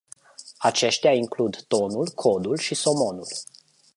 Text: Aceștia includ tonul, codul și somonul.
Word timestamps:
Aceștia 0.57 1.13
includ 1.13 1.61
tonul, 1.67 2.07
codul 2.09 2.57
și 2.57 2.75
somonul. 2.75 3.25